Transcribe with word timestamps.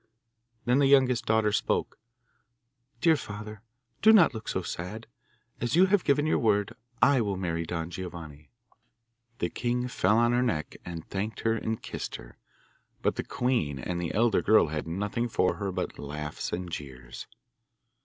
Then 0.65 0.79
the 0.79 0.87
youngest 0.87 1.27
daughter 1.27 1.51
spoke: 1.51 1.99
'Dear 3.01 3.15
father, 3.15 3.61
do 4.01 4.11
not 4.11 4.33
look 4.33 4.47
so 4.47 4.63
sad. 4.63 5.05
As 5.59 5.75
you 5.75 5.85
have 5.85 6.03
given 6.03 6.25
your 6.25 6.39
word, 6.39 6.73
I 7.03 7.21
will 7.21 7.37
marry 7.37 7.67
Don 7.67 7.91
Giovanni.' 7.91 8.49
The 9.37 9.51
king 9.51 9.87
fell 9.87 10.17
on 10.17 10.31
her 10.31 10.41
neck, 10.41 10.75
and 10.83 11.05
thanked 11.07 11.41
her 11.41 11.53
and 11.53 11.83
kissed 11.83 12.15
her, 12.15 12.39
but 13.03 13.15
the 13.15 13.23
queen 13.23 13.77
and 13.77 14.01
the 14.01 14.11
elder 14.15 14.41
girl 14.41 14.69
had 14.69 14.87
nothing 14.87 15.29
for 15.29 15.57
her 15.57 15.71
but 15.71 15.99
laughs 15.99 16.51
and 16.51 16.71
jeers. 16.71 17.27